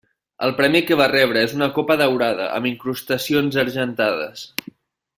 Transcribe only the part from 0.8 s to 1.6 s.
que va rebre és